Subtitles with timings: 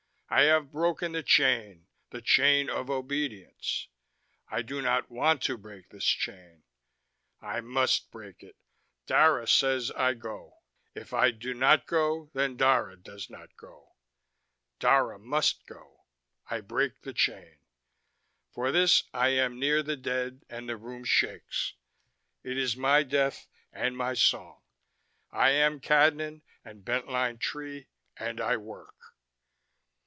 [0.33, 3.89] I have broken the chain, the chain of obedience.
[4.47, 6.63] I do not want to break this chain.
[7.41, 8.55] I must break it.
[9.07, 10.59] Dara says I go.
[10.95, 13.97] If I do not go then Dara does not go.
[14.79, 16.05] Dara must go.
[16.49, 17.57] I break the chain.
[18.53, 21.73] For this I am near the dead and the room shakes.
[22.41, 24.61] It is my death and my song.
[25.29, 28.95] I am Cadnan and Bent Line Tree and I work."